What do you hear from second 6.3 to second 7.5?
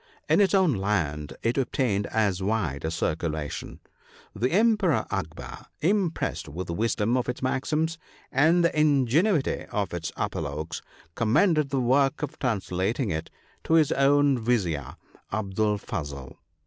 with the wisdom of its